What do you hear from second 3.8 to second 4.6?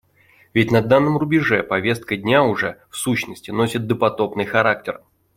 допотопный